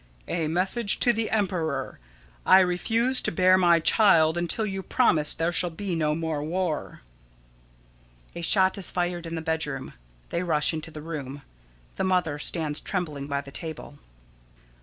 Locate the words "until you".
4.35-4.81